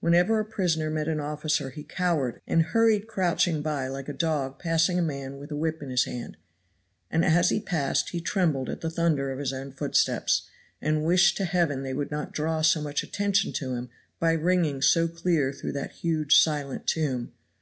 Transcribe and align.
Whenever 0.00 0.40
a 0.40 0.44
prisoner 0.46 0.88
met 0.88 1.06
an 1.06 1.20
officer 1.20 1.68
he 1.68 1.82
cowered 1.84 2.40
and 2.46 2.62
hurried 2.62 3.06
crouching 3.06 3.60
by 3.60 3.86
like 3.88 4.08
a 4.08 4.12
dog 4.14 4.58
passing 4.58 4.98
a 4.98 5.02
man 5.02 5.36
with 5.36 5.50
a 5.50 5.54
whip 5.54 5.82
in 5.82 5.90
his 5.90 6.04
hand; 6.04 6.38
and 7.10 7.22
as 7.26 7.50
he 7.50 7.60
passed 7.60 8.08
he 8.08 8.18
trembled 8.18 8.70
at 8.70 8.80
the 8.80 8.88
thunder 8.88 9.30
of 9.30 9.38
his 9.38 9.52
own 9.52 9.70
footsteps, 9.70 10.48
and 10.80 11.04
wished 11.04 11.36
to 11.36 11.44
Heaven 11.44 11.82
they 11.82 11.92
would 11.92 12.10
not 12.10 12.32
draw 12.32 12.62
so 12.62 12.80
much 12.80 13.02
attention 13.02 13.52
to 13.52 13.74
him 13.74 13.90
by 14.18 14.32
ringing 14.32 14.80
so 14.80 15.06
clear 15.08 15.52
through 15.52 15.72
that 15.72 15.92
huge 15.92 16.38
silent 16.40 16.86
tomb. 16.86 17.32